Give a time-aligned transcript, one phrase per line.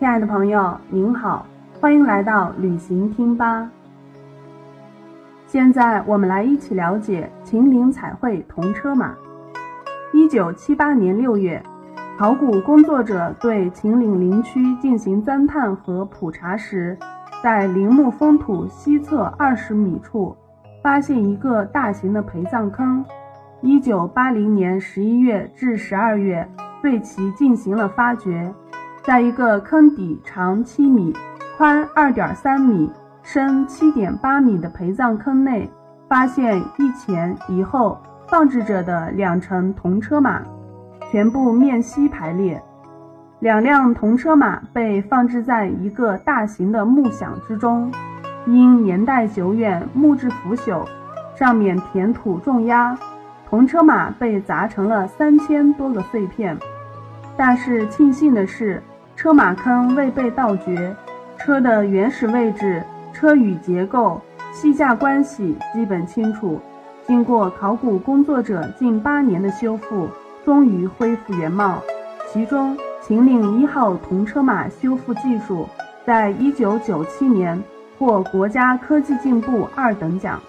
[0.00, 1.44] 亲爱的朋友，您好，
[1.78, 3.70] 欢迎来到旅行听吧。
[5.46, 9.14] 现在我们来一起了解秦岭彩绘铜车马。
[10.14, 11.62] 一九七八年六月，
[12.16, 16.96] 考古工作者对秦岭林区进行钻探和普查时，
[17.42, 20.34] 在陵墓封土西侧二十米处，
[20.82, 23.04] 发现一个大型的陪葬坑。
[23.60, 26.48] 一九八零年十一月至十二月，
[26.80, 28.50] 对其进行了发掘，
[29.10, 31.12] 在一个坑底长七米、
[31.58, 32.88] 宽二点三米、
[33.24, 35.68] 深七点八米的陪葬坑内，
[36.08, 37.98] 发现一前一后。
[38.28, 40.40] 放置着的两乘铜车马，
[41.10, 42.62] 全部面西排列。
[43.40, 47.90] 两辆铜车马被放置在一个大型的木箱之中，
[48.46, 50.86] 因年代久远，木质腐朽，
[51.34, 52.96] 上面填土重压，
[53.48, 56.56] 铜车马被砸成了三千多个碎片。
[57.36, 58.80] 但是庆幸的是，
[59.20, 60.96] 车马坑未被盗掘，
[61.36, 64.18] 车的原始位置、车与结构、
[64.50, 66.58] 系架关系基本清楚。
[67.06, 70.08] 经过考古工作者近八年的修复，
[70.42, 71.82] 终于恢复原貌。
[72.32, 75.68] 其中，秦岭一号铜车马修复技术，
[76.06, 77.62] 在一九九七年
[77.98, 80.40] 获国家科技进步二等奖。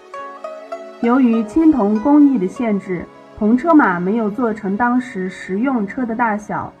[1.02, 3.04] 由于青铜工艺的限制，
[3.38, 6.72] 铜车马没有做成当时实用车的大小，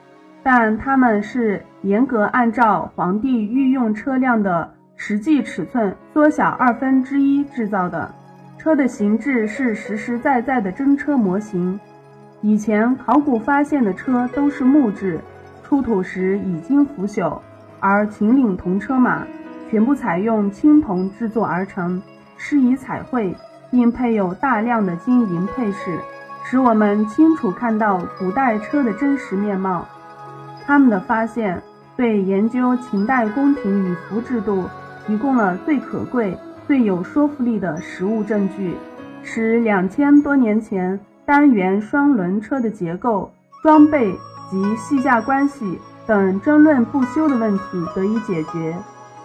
[0.42, 8.12] 但它们是严格按照皇帝御用车辆的实际尺寸缩小二分之一制造的。
[8.58, 11.78] 车的形制是实实在在的真车模型，
[12.40, 15.20] 以前考古发现的车都是木质，
[15.64, 17.40] 出土时已经腐朽，
[17.80, 19.26] 而秦岭铜车马
[19.68, 22.00] 全部采用青铜制作而成，
[22.36, 23.34] 施以彩绘，
[23.70, 25.98] 并配有大量的金银配饰，
[26.44, 29.86] 使我们清楚看到古代车的真实面貌。
[30.64, 31.62] 他们的发现
[31.96, 34.68] 对研究秦代宫廷礼服制度
[35.06, 36.38] 提供了最可贵。
[36.64, 38.76] 最有说服力的实物证据，
[39.24, 43.30] 使两千多年前单元双轮车的结构、
[43.62, 44.12] 装备
[44.48, 48.76] 及系架关系等争论不休的问题得以解决。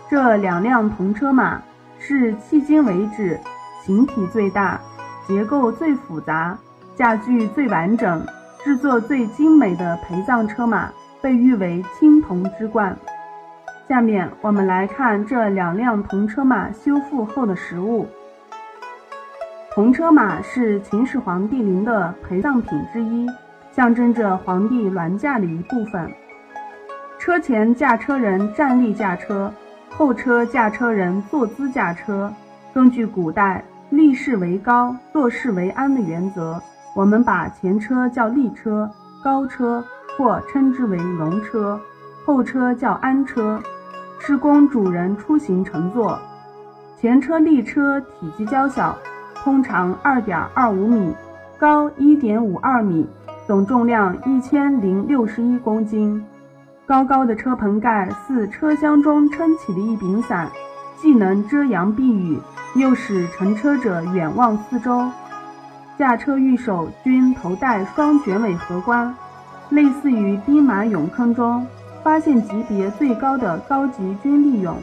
[0.10, 1.62] 这两辆铜车马
[2.00, 3.40] 是迄今为止
[3.86, 4.82] 形体最大、
[5.28, 6.58] 结构最复杂、
[6.96, 8.26] 驾具最完整、
[8.64, 10.90] 制作最精美的陪葬车马，
[11.22, 12.96] 被誉为青铜之冠。
[13.88, 18.06] 下面我们来看这两辆铜车马修复后的实物。
[19.72, 23.28] 铜车马是秦始皇帝陵的陪葬品之一，
[23.72, 26.12] 象征着皇帝銮驾的一部分。
[27.20, 29.54] 车前驾车人站立驾车，
[29.90, 32.34] 后车驾车人坐姿驾车。
[32.74, 36.62] 根据古代立势为高，坐势为安的原则，
[36.96, 38.90] 我们把前车叫立车、
[39.24, 39.84] 高车，
[40.18, 41.80] 或称之为龙车；
[42.26, 43.62] 后车叫安车。
[44.20, 46.20] 是供主人出行乘坐。
[47.00, 48.98] 前车立车体积较小，
[49.36, 51.16] 通常二点二五米，
[51.60, 53.08] 高一点五二米，
[53.46, 56.26] 总重量一千零六十一公斤。
[56.88, 60.50] 高高的车棚盖似车厢中撑起的一柄伞，
[60.98, 62.40] 既能遮阳避雨，
[62.76, 65.10] 又使乘车者远望四周。
[65.98, 69.16] 驾车御手均头戴双卷尾盒冠，
[69.70, 71.66] 类似于兵马俑坑中。
[72.04, 74.76] 发现级别最高的高级军利俑。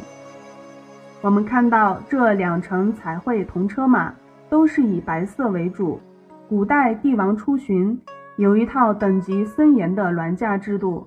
[1.22, 4.12] 我们看到这两乘彩绘铜车马
[4.50, 5.98] 都是以白色为主。
[6.50, 7.98] 古代帝王出巡
[8.36, 11.06] 有一套等级森严的銮驾制度。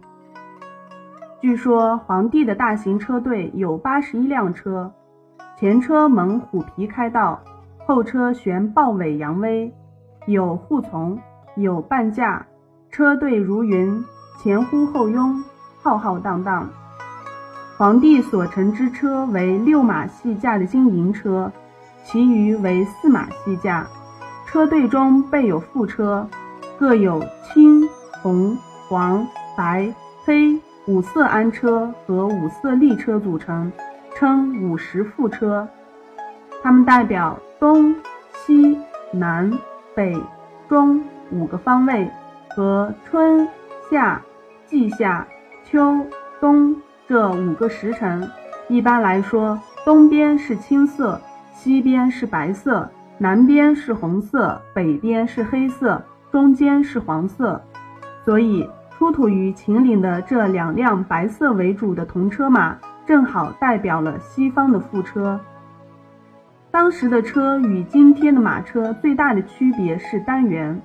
[1.40, 4.92] 据说皇帝的大型车队有八十一辆车，
[5.56, 7.40] 前车蒙虎皮开道，
[7.86, 9.72] 后车悬豹尾扬威，
[10.26, 11.20] 有护从，
[11.56, 12.44] 有伴驾，
[12.98, 14.04] 车队如云，
[14.40, 15.44] 前呼后拥。
[15.84, 16.68] 浩浩荡荡，
[17.78, 21.52] 皇帝所乘之车为六马系驾的金银车，
[22.04, 23.86] 其余为四马系驾。
[24.48, 26.28] 车队中备有副车，
[26.80, 27.88] 各有青、
[28.24, 28.58] 红、
[28.90, 29.24] 黄、
[29.56, 29.94] 白、
[30.26, 33.72] 黑五色鞍车和五色立车组成，
[34.16, 35.68] 称五十副车。
[36.64, 37.96] 它们代表东
[38.34, 38.76] 西
[39.12, 39.54] 南
[39.94, 40.20] 北
[40.68, 42.10] 中五个方位
[42.58, 43.48] 和春
[43.88, 44.20] 夏
[44.66, 45.28] 季夏。
[45.64, 46.04] 秋
[46.40, 46.76] 冬
[47.08, 48.28] 这五个时辰，
[48.68, 51.22] 一般来说，东边是青色，
[51.54, 52.90] 西边是白色，
[53.20, 57.62] 南边是红色，北边是黑色，中间是黄色。
[58.26, 58.68] 所以，
[58.98, 62.76] 出土于秦岭的这两辆白色为主的铜车马，
[63.06, 65.40] 正好代表了西方的副车。
[66.72, 70.82] 当时的车与今天的马车最大的区别是单元，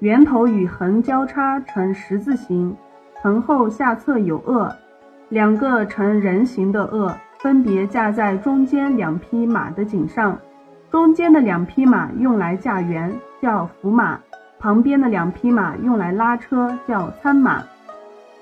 [0.00, 2.74] 圆头与横交叉成十字形。
[3.22, 4.74] 横后下侧有颚，
[5.28, 10.38] 两个呈人形的轭分别架在中间两匹马的颈上，
[10.90, 13.12] 中间的两匹马用来驾辕，
[13.42, 14.18] 叫辅马；
[14.58, 17.62] 旁边的两匹马用来拉车，叫参马。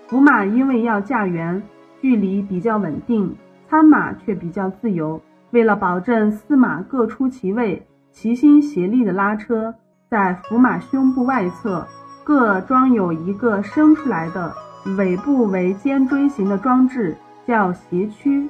[0.07, 1.61] 辅马因为要驾辕，
[2.01, 3.35] 距离比较稳定，
[3.69, 5.21] 参马却比较自由。
[5.51, 9.75] 为了保证四马各出其位，齐心协力的拉车，
[10.11, 11.87] 在辅马胸部外侧
[12.25, 14.53] 各装有一个伸出来的。
[14.97, 17.15] 尾部为尖锥形的装置
[17.47, 18.49] 叫斜驱，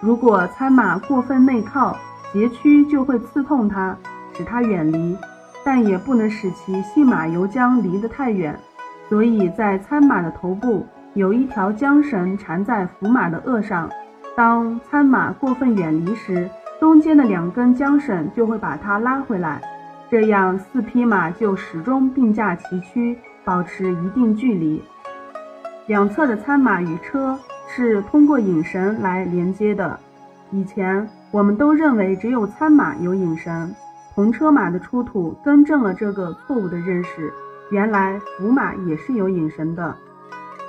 [0.00, 1.96] 如果参马过分内靠，
[2.30, 3.96] 斜驱就会刺痛它，
[4.34, 5.16] 使它远离，
[5.64, 8.58] 但也不能使其信马由缰离得太远。
[9.08, 13.88] 所以在参马的头部有一条缰绳缠在辅马的轭上，
[14.36, 19.62] 当参马过分远离时，中间的两根缰绳就会把它拉回来，
[20.10, 24.82] 这样四匹马就始终并驾齐驱，保持一定距离。
[25.86, 27.38] 两侧的参马与车
[27.68, 29.98] 是通过引绳来连接的。
[30.50, 33.74] 以前我们都认为只有参马有引绳，
[34.14, 37.30] 同车马的出土更正了这个错误的认识。
[37.70, 39.94] 原来辅马也是有引绳的。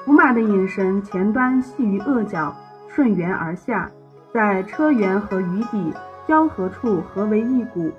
[0.04, 2.54] 辅马的引绳前端系于轭角，
[2.90, 3.90] 顺缘而下，
[4.34, 5.94] 在车辕和鱼底
[6.28, 7.90] 交合处合为一股，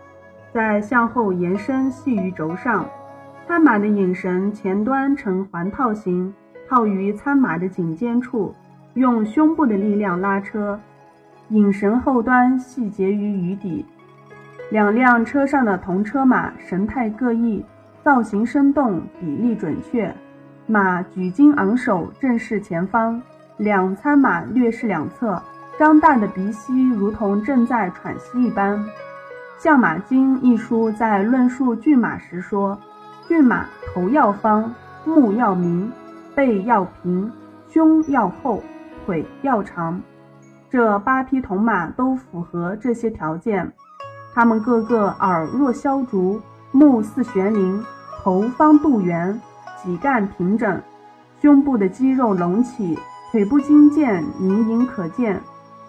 [0.52, 2.86] 再向后延伸系于轴上。
[3.46, 6.32] 参马的引绳前端呈环套形。
[6.68, 8.54] 套于参马的颈肩处，
[8.94, 10.78] 用胸部的力量拉车，
[11.48, 13.84] 引绳后端系结于鱼底。
[14.70, 17.64] 两辆车上的同车马神态各异，
[18.04, 20.14] 造型生动，比例准确。
[20.68, 23.20] 马举襟昂首，正视前方。
[23.56, 25.42] 两餐马略视两侧，
[25.76, 28.78] 张大的鼻息如同正在喘息一般。
[29.62, 32.80] 《相马经》一书在论述骏马时说
[33.28, 34.72] ：“骏马头要方，
[35.04, 35.92] 目要明。”
[36.34, 37.30] 背要平，
[37.68, 38.62] 胸要厚，
[39.04, 40.00] 腿要长，
[40.70, 43.70] 这八匹铜马都符合这些条件。
[44.32, 46.40] 它们个个耳若削竹，
[46.72, 47.84] 目似悬铃，
[48.22, 49.38] 头方肚圆，
[49.82, 50.80] 脊干平整，
[51.42, 52.98] 胸部的肌肉隆起，
[53.30, 55.38] 腿部筋腱隐隐可见，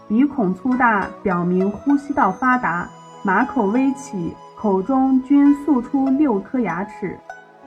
[0.10, 2.90] 鼻孔粗大，表明呼吸道发达，
[3.24, 7.16] 马口微起，口中均塑出六颗牙齿。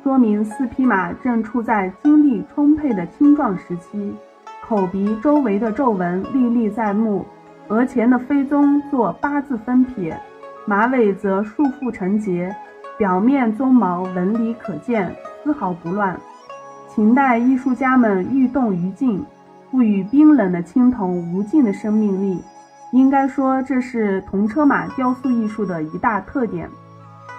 [0.02, 4.12] 说明四匹马正处在精力充沛的青壮时期，
[4.66, 7.24] 口鼻周围的皱纹历历在目，
[7.68, 10.20] 额前的飞鬃做八字分撇，
[10.66, 12.52] 马尾则束缚成结，
[12.98, 15.14] 表面鬃毛纹理可见，
[15.44, 16.18] 丝毫不乱。
[16.88, 19.24] 秦代艺术家们欲动于静，
[19.70, 22.42] 赋予冰冷的青铜无尽的生命力，
[22.94, 26.70] 应该说这是铜车马雕塑艺术的一大特点。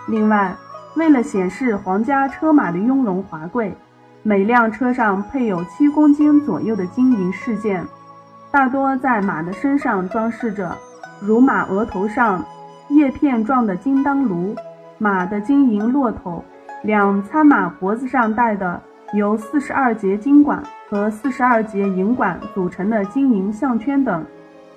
[0.06, 0.54] 另外，
[0.98, 3.74] 为了显示皇家车马的雍容华贵，
[4.22, 7.88] 每辆车上配有七公斤左右的金银饰件，
[8.52, 10.75] 大多在马的身上装饰着，
[11.22, 12.44] 如马额头上
[12.90, 14.54] 叶片状的金当炉，
[14.98, 16.44] 马的金银骆头，
[16.84, 18.81] 两参马脖子上戴的
[19.13, 24.25] 由四十二节金管和四十二节银管组成的金银项圈等，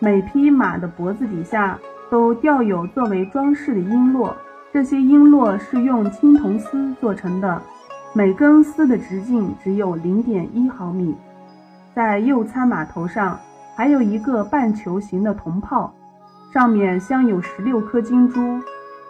[0.01, 1.77] 每匹马的脖子底下
[2.09, 4.33] 都吊有作为装饰的璎珞。
[4.73, 7.61] 这些璎珞是用青铜丝做成的，
[8.13, 11.17] 每根丝的直径只有零点一毫米。
[11.95, 13.41] 在右参马头上
[13.75, 15.93] 还有一个半球形的铜炮，
[16.53, 18.61] 上面镶有十六颗金珠。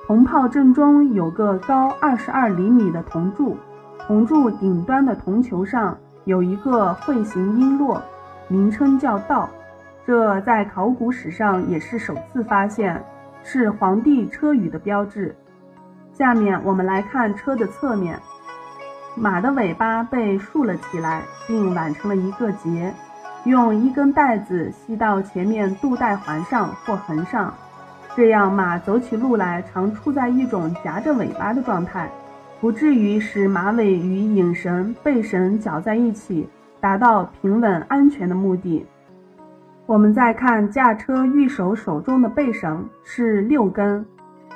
[0.07, 3.59] 铜炮正中有个高二十二厘米的铜柱，
[4.07, 8.01] 铜柱顶端的铜球上有一个会形璎珞，
[8.49, 9.51] 名称叫道。
[10.09, 12.99] 这在考古史上也是首次发现，
[13.45, 15.37] 是皇帝车舆的标志。
[16.15, 18.19] 下面我们来看车的侧面，
[19.15, 22.91] 马的尾巴被竖了起来，并挽成了一个结，
[23.45, 27.53] 用一根带子系到前面肚带环上或横上，
[28.17, 32.11] 这样马走起路来常处在一种夹着尾巴的状态，
[32.63, 36.49] 不至于使马尾与引绳、背绳绞在一起，
[36.81, 38.87] 达到平稳安全的目的。
[39.89, 44.05] 我们再看驾车御手手中的背绳是六根。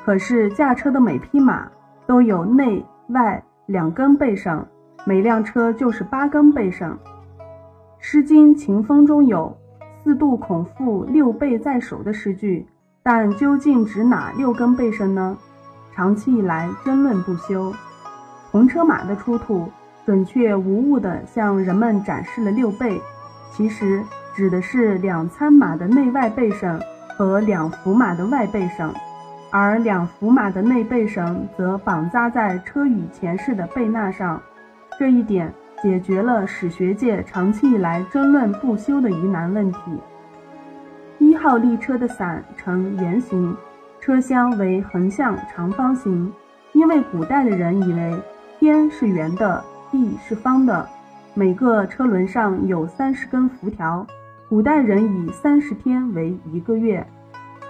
[0.05, 1.67] 可是驾车的每匹马
[2.07, 4.63] 都有内外两根背绳，
[5.07, 6.91] 每辆车就是八根背绳。
[7.99, 9.57] 《诗经·秦风》中有
[10.05, 12.67] “四度孔父六背在手”的诗句，
[13.03, 15.39] 但究竟指哪六根背绳呢？
[15.95, 17.73] 长期以来争论不休。
[18.51, 19.67] 铜车马的出土
[20.05, 23.01] 准确无误地向人们展示了六背，
[23.51, 24.03] 其实
[24.35, 26.81] 指的是两参马的内外背绳
[27.17, 28.93] 和两辅马的外背绳。
[29.51, 34.41] 而两辅马的内背绳则绑扎在车与前饰的背纳上，
[34.99, 39.79] 这一点解决了史学界长期以来争论不休的疑难问题。
[41.19, 43.55] 一号列车的伞呈圆形，
[44.01, 46.33] 车厢为横向长方形，
[46.73, 48.23] 因为古代的人以为
[48.59, 50.89] 天是圆的，地是方的。
[51.35, 54.07] 每个车轮上有三十根辐条，
[54.53, 57.07] 古代人以三十天为一个月，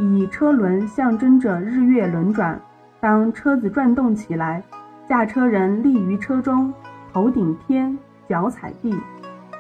[0.01, 2.61] 以车轮象征着日月轮转。
[2.99, 4.61] 当车子转动起来，
[5.07, 6.75] 驾车人立于车中，
[7.12, 7.97] 头顶天，
[8.27, 8.93] 脚踩地，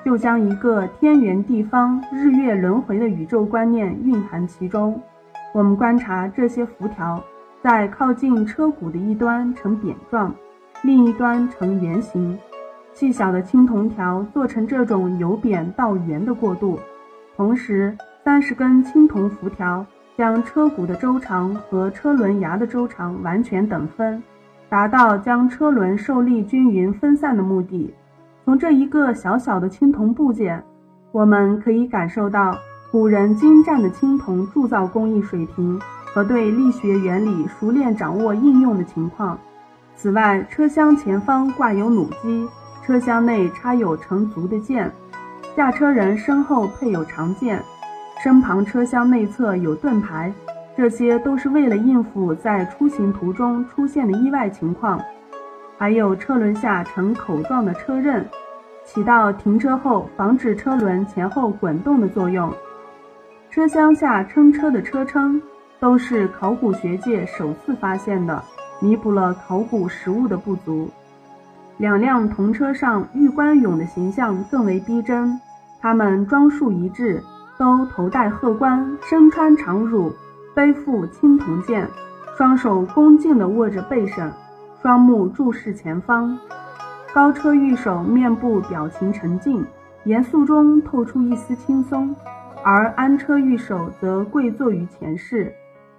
[0.04, 5.00] 就将一个天圆地方、日月轮回的宇宙观念蕴含其中。
[5.54, 7.22] 我们观察这些辐条，
[7.62, 10.34] 在靠近车骨的一端呈扁状，
[10.82, 12.36] 另一端呈圆形。
[12.92, 16.80] 细小的青铜条做成这种由扁到圆的过渡，
[17.36, 19.84] 同时三十根青铜辐条。
[20.14, 24.22] 将车骨的周长和车轮牙的周长完全等分，
[24.68, 27.92] 达到将车轮受力均匀分散的目的。
[28.44, 30.62] 从这一个小小的青铜部件，
[31.12, 32.54] 我们可以感受到
[32.90, 35.80] 古人精湛的青铜铸造工艺水平
[36.12, 39.36] 和对力学原理熟练掌握应用的情况。
[39.96, 42.46] 此外，车厢前方挂有弩机，
[42.84, 44.92] 车厢内插有成足的箭，
[45.54, 47.62] 驾车人身后配有长剑。
[48.22, 50.32] 身旁车厢内侧有盾牌，
[50.76, 55.02] 这些都是为了应付在出行途中出现的意外情况。
[55.76, 58.24] 还有车轮下呈口状的车刃，
[58.84, 62.52] 起到停车后防止车轮前后滚动的作用。
[63.50, 65.42] 车厢下撑车的车撑
[65.80, 68.40] 都是考古学界首次发现的，
[68.80, 70.88] 弥补了考古实物的不足。
[71.78, 75.40] 两辆铜车上玉关俑的形象更为逼真，
[75.80, 77.22] 他们装束一致。
[77.58, 80.10] 都头戴鹤冠，身穿长襦，
[80.52, 81.86] 背负青铜剑，
[82.36, 84.32] 双手恭敬地握着背绳，
[84.80, 86.36] 双目注视前方。
[87.12, 89.64] 高车御手面部表情沉静，
[90.04, 92.12] 严肃中透出一丝轻松；
[92.64, 95.52] 而安车御手则跪坐于前室，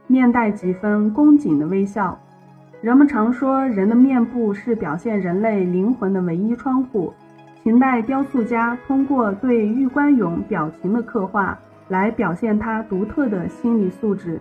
[0.08, 2.20] 面带几分恭谨的微笑。
[2.84, 7.14] 人们常说，人的面部是表现人类灵魂的唯一窗户。
[7.64, 14.38] 秦代雕塑家通过对玉冠俑表情的刻画，来表现他独特的心理素质。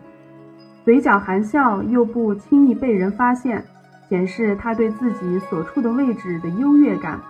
[0.85, 3.63] 嘴角含笑又不轻易被人发现，
[4.09, 7.21] 显示他对自己所处的位置的优越感。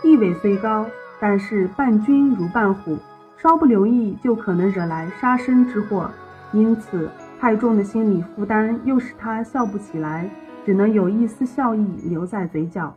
[0.00, 0.86] 地位虽高，
[1.18, 2.96] 但是伴君如伴虎，
[3.36, 6.08] 稍不留意就可能惹来杀身之祸。
[6.52, 10.30] 因此，太重的心理负担又使他笑不起来，
[10.64, 12.94] 只能有一丝笑意留在嘴角。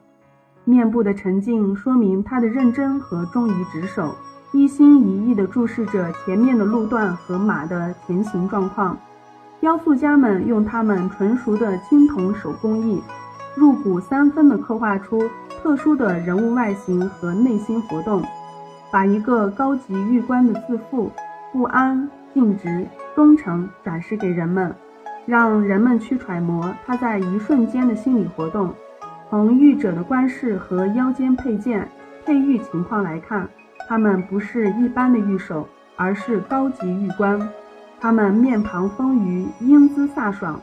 [0.63, 4.15] 面部的沉静说明他的认真和忠于职守，
[4.51, 8.97] 一心一意地注视着前面的路段和马的前行状况。
[9.59, 13.01] 雕塑家们用他们纯熟的青铜手工艺，
[13.55, 15.23] 入骨三分地刻画出
[15.61, 18.21] 特殊的人物外形和内心活动，
[18.91, 21.11] 把一个高级玉官的自负、
[21.51, 24.75] 不安、尽职、忠诚展示给人们，
[25.25, 28.73] 让人们去揣摩他在一瞬间的心理活动。
[29.29, 31.89] 从玉者的冠饰和腰间佩剑、
[32.25, 33.49] 佩玉情况来看，
[33.87, 37.49] 他们不是一般的玉手，而是高级玉官。
[37.99, 40.59] 他们面庞丰腴，英姿飒爽，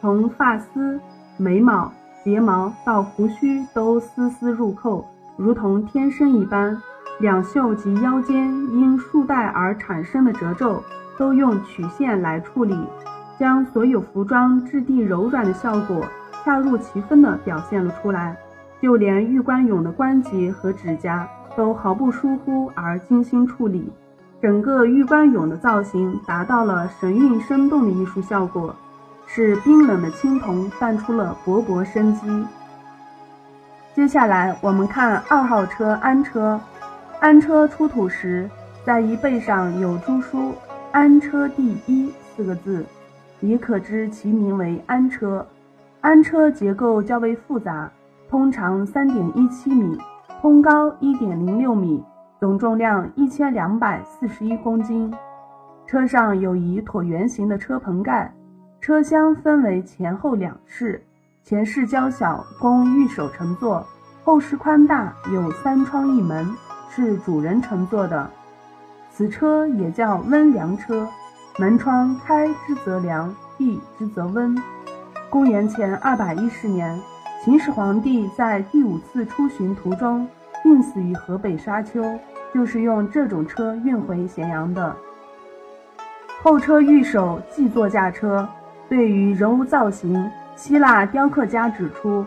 [0.00, 1.00] 从发丝、
[1.38, 1.90] 眉毛、
[2.22, 6.80] 睫毛到胡须都丝丝入扣，如同天生一般。
[7.18, 10.82] 两袖及腰间因束带而产生的褶皱，
[11.16, 12.76] 都用曲线来处理，
[13.42, 16.06] 将所有服装质地柔软的效果。
[16.44, 18.36] 恰如其分地表现了出来，
[18.80, 23.92] 就连玉冠俑的关节和指甲都毫不疏忽而精心处理，
[24.40, 28.72] 整个玉冠俑的造型达到了神韵生动的艺术效果，
[29.26, 32.46] 使冰冷的青铜泛出了勃勃生机。
[33.92, 36.60] 接下来我们看二号车安车，
[37.18, 38.48] 安车出土时，
[38.84, 40.54] 在衣背上有朱书
[40.92, 42.84] “安车第一”四个字，
[43.42, 45.46] 也可知其名为安车。
[46.00, 47.90] 安车结构较为复杂，
[48.30, 49.98] 通长三点一七米，
[50.40, 52.02] 通高一点零六米，
[52.40, 55.12] 总重量一千两百四十一公斤。
[55.86, 58.32] 车上有一椭圆形的车棚盖，
[58.80, 61.04] 车厢分为前后两室，
[61.44, 63.84] 前室较小，供御手乘坐；
[64.24, 66.48] 后室宽大，有三窗一门，
[66.88, 68.30] 是主人乘坐的。
[69.10, 71.06] 此车也叫温凉车，
[71.58, 74.56] 门窗开之则凉，闭之则温。
[75.28, 76.98] 公元前二百一十年，
[77.44, 80.26] 秦始皇帝在第五次出巡途中
[80.62, 82.18] 病死于河北沙丘，
[82.54, 84.96] 就是用这种车运回咸阳的。
[86.42, 88.48] 后车御手既坐驾车。
[88.88, 92.24] 对于人物造型，希腊雕刻家指出，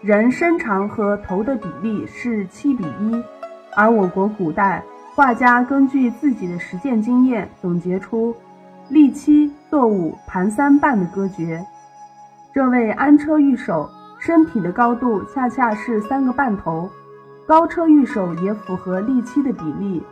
[0.00, 3.24] 人身长和头的比例是七比一，
[3.74, 4.82] 而我国古代
[5.14, 8.34] 画家根据自己的实践经验，总结出
[8.88, 11.64] 立七、坐五、盘三半的歌诀。
[12.54, 16.88] 这位安车御手身体的高度恰恰是三个半头，
[17.46, 20.02] 高车御手也符合立七的比例。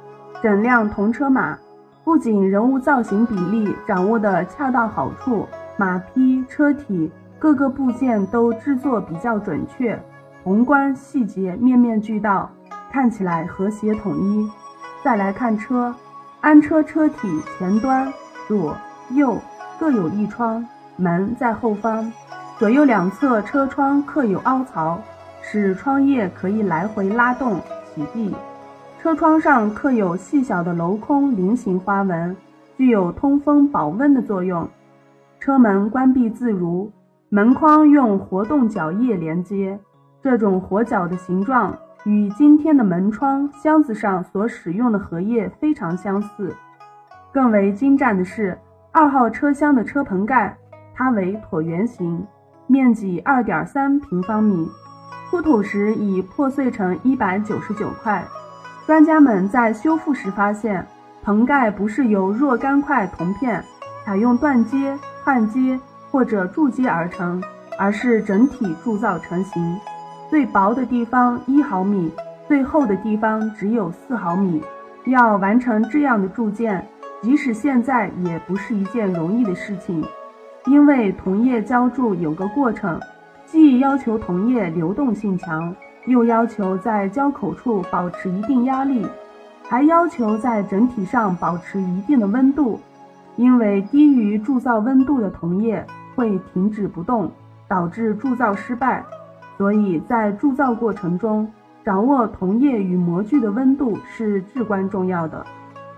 [0.43, 1.59] 整辆铜车马
[2.05, 5.47] 不仅人物造型比例掌握的恰到好处，
[5.79, 9.99] 马匹、车体各个部件都制作比较准确，
[10.45, 12.51] 宏观细节面面俱到，
[12.93, 14.49] 看起来和谐统一。
[15.03, 15.95] 再来看车，
[16.43, 18.13] 安车车体前端
[18.47, 18.77] 左
[19.11, 19.37] 右
[19.79, 20.65] 各有一窗，
[20.97, 22.13] 门在后方，
[22.59, 25.01] 左右两侧车窗各有凹槽，
[25.43, 27.61] 使窗叶可以来回拉动
[27.95, 28.35] 启闭。
[29.01, 32.37] 车窗上刻有细小的镂空菱形花纹，
[32.77, 34.69] 具有通风保温的作用。
[35.41, 36.91] 车门关闭自如，
[37.29, 39.79] 门框用活动角叶连接。
[40.23, 46.55] 这种活角的形状与今天的门窗箱子上所使用的荷叶非常相似。
[47.37, 48.59] 更为精湛的是，
[48.93, 50.57] 二号车厢的车棚盖，
[50.95, 52.27] 它为椭圆形，
[52.67, 54.67] 面积二点三平方米，
[55.29, 58.25] 出土时已破碎成一百九十九块。
[58.87, 60.87] 专家们在修复时发现，
[61.23, 63.63] 棚盖不是由若干块铜片
[64.07, 65.79] 采用断接、焊接
[66.11, 67.45] 或者铸接而成，
[67.79, 69.79] 而是整体铸造成型。
[70.31, 72.11] 最薄的地方一毫米，
[72.49, 74.65] 最厚的地方只有四毫米。
[75.05, 76.85] 要完成这样的铸件，
[77.27, 80.05] 即使现在也不是一件容易的事情，
[80.67, 83.01] 因为铜液浇铸有个过程，
[83.45, 85.75] 既要求铜液流动性强。
[86.05, 89.05] 又要求在浇口处保持一定压力，
[89.65, 92.79] 还要求在整体上保持一定的温度，
[93.35, 97.33] 因为低于铸造温度的铜液会停止不动，
[97.67, 99.05] 导致铸造失败。
[99.57, 101.51] 所以在铸造过程中，
[101.85, 105.45] 掌握铜液与模具的温度是至关重要的，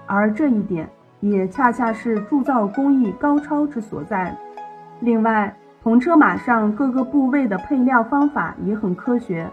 [0.06, 0.88] 而这一点
[1.20, 4.36] 也恰恰是铸造工艺高超之所在。
[5.00, 9.48] 另外，铜车马上各个部位的配料方法也很科学。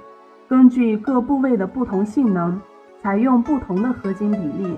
[0.48, 2.60] 根据各部位的不同性能，
[3.02, 4.78] 采用不同的合金比例。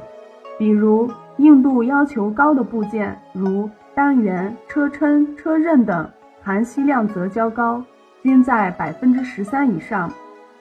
[0.58, 6.10] 比如硬度要求高的部件，如单元、车撑、车刃等，
[6.42, 7.84] 含锡量则较高，
[8.24, 10.10] 均在百分之十三以上；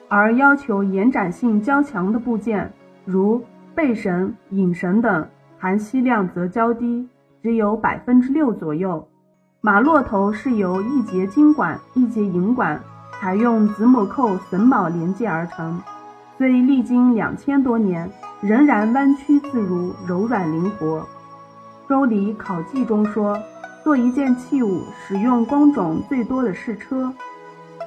[0.07, 2.71] 而要求延展性较强的部件，
[3.05, 7.07] 如背绳、引绳等，含锡量则较低，
[7.41, 9.07] 只有百分之六左右。
[9.61, 12.79] 马骆头是由一节金管、一节银管。
[13.19, 15.81] 采用子母扣榫卯连接而成，
[16.37, 18.07] 虽历经两千多年，
[18.41, 20.99] 仍然弯曲自如、柔软灵活。
[21.89, 23.41] 《周礼·考记》中说
[23.83, 27.11] ：“做一件器物，使用工种最多的是车。”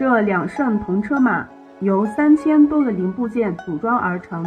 [0.00, 1.46] 这两乘铜车马
[1.78, 4.44] 由三千多个零部件组装而成，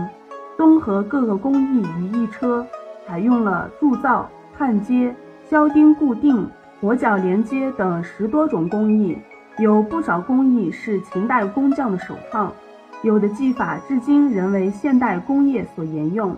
[0.57, 2.67] 综合各个工艺于一车，
[3.07, 5.15] 采用了铸造、焊接、
[5.49, 9.17] 销钉固定、活角连接等十多种工艺。
[9.59, 12.51] 有不少工艺是秦代工匠的首创，
[13.03, 16.35] 有的技法至今仍为现代工业所沿用。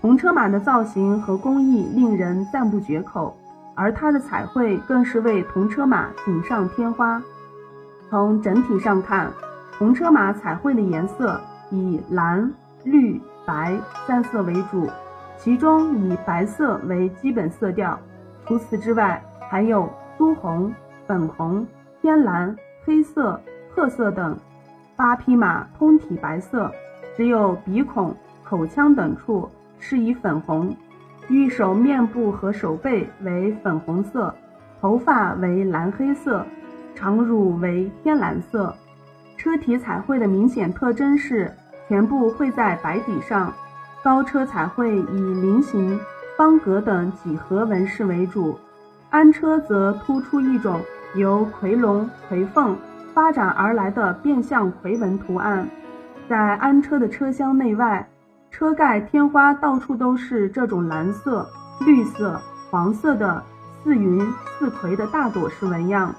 [0.00, 3.36] 铜车马的造型和工艺令人赞不绝口，
[3.76, 7.22] 而它的彩绘更是为铜车马锦上添花。
[8.08, 9.30] 从整体上看，
[9.78, 12.52] 铜车马彩绘的颜色以蓝、
[12.82, 13.78] 绿、白
[14.08, 14.88] 三色为主，
[15.42, 17.98] 其中以白色为基本色调。
[18.46, 20.72] 除此之外，还有朱红。
[21.06, 21.66] 粉红、
[22.00, 23.40] 天蓝、黑色、
[23.74, 24.38] 褐色等，
[24.94, 26.70] 八匹马通体白色，
[27.16, 29.50] 只有鼻孔、口腔等处
[29.80, 30.72] 是以粉红。
[31.28, 34.32] 御手面部和手背为粉红色，
[34.80, 36.46] 头发为蓝黑色，
[36.94, 38.72] 长乳为天蓝色。
[39.36, 41.52] 车体彩绘的明显特征是
[41.88, 43.52] 全部绘在白底上，
[44.02, 45.98] 高车彩绘以菱形、
[46.36, 48.58] 方格等几何纹饰为主，
[49.10, 50.80] 安车则突出一种。
[51.16, 52.78] 由夔龙、夔凤
[53.12, 55.68] 发展而来的变相夔纹图案，
[56.28, 58.08] 在安车的车厢内外，
[58.48, 61.44] 车盖天花到处都是这种蓝色、
[61.80, 63.42] 绿色、黄色的
[63.82, 64.24] 似云
[64.56, 66.14] 似葵的大朵式纹样。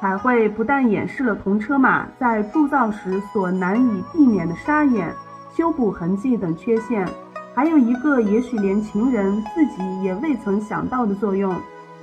[0.00, 5.14] 彩绘不但掩饰了铜车马在铸造时所难以避免的沙眼、
[5.56, 7.08] 修补痕迹等缺陷，
[7.54, 11.54] 还有一个也许连秦人自己也未曾想到的作用，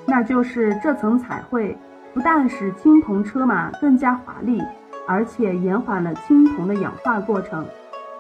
[0.06, 1.78] 那就是这层彩绘。
[2.14, 4.62] 不但使青铜车马更加华丽，
[5.08, 7.66] 而且延缓了青铜的氧化过程。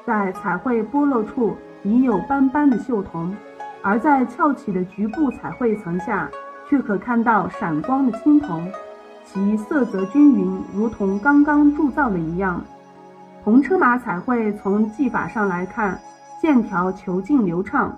[0.05, 3.33] 在彩绘剥落处已有斑斑的锈铜，
[3.81, 6.29] 而在翘起的局部彩绘层下，
[6.67, 8.69] 却可看到闪光的青铜，
[9.25, 12.61] 其色泽均匀，如同刚刚铸造的一样。
[13.43, 15.99] 铜车马彩绘从技法上来看，
[16.39, 17.89] 线条遒劲流畅；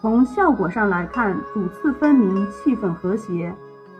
[0.00, 3.52] 从效果上来看，主次分明，气氛和谐。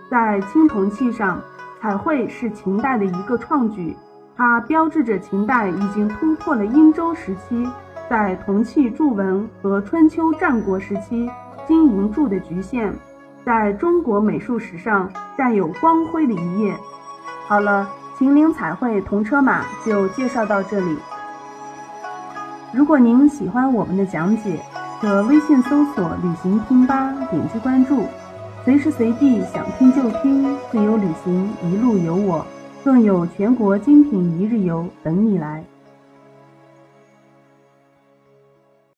[0.09, 1.41] 在青铜器上，
[1.81, 3.97] 彩绘是秦代的一个创举，
[4.37, 7.69] 它标志着秦代已经突破了殷周时期
[8.09, 11.29] 在铜器铸文和春秋战国时期
[11.67, 12.95] 金银铸的局限，
[13.45, 16.77] 在中国美术史上占有光辉的一页。
[17.49, 17.89] 好了。
[18.19, 20.97] 秦岭彩绘铜车马就介绍到这里。
[22.73, 24.61] 如果您喜欢我们的讲解，
[25.01, 28.05] 可微信搜索“旅行听吧”，点击关注，
[28.65, 32.47] 随时随地想听就听，自由旅行一路有我，
[32.85, 35.65] 更有全国精品一日游等你来。